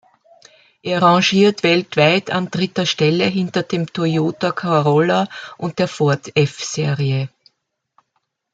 Er 0.81 0.99
rangiert 1.03 1.61
weltweit 1.61 2.31
an 2.31 2.49
dritter 2.49 2.87
Stelle 2.87 3.25
hinter 3.25 3.61
dem 3.61 3.85
Toyota 3.85 4.51
Corolla 4.51 5.27
und 5.59 5.77
der 5.77 5.87
Ford 5.87 6.35
F-Serie. 6.35 7.29